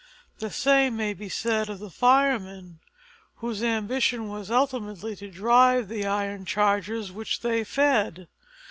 The 0.39 0.49
same 0.49 0.97
may 0.97 1.13
be 1.13 1.29
said 1.29 1.69
of 1.69 1.77
the 1.77 1.91
firemen, 1.91 2.79
whose 3.35 3.61
ambition 3.61 4.29
was 4.29 4.49
ultimately 4.49 5.15
to 5.17 5.29
drive 5.29 5.89
the 5.89 6.07
iron 6.07 6.43
chargers 6.43 7.11
which 7.11 7.41
they 7.41 7.63
fed. 7.63 8.27